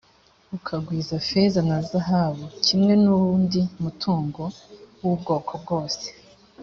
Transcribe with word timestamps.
ukagwiza 0.57 1.15
feza 1.27 1.59
na 1.69 1.77
zahabu, 1.89 2.43
kimwe 2.65 2.93
n’undi 3.03 3.61
mutungo 3.83 4.43
w’ubwoko 5.01 5.51
bwose, 5.63 6.05